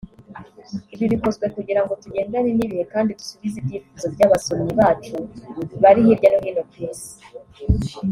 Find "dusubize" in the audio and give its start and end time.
3.19-3.55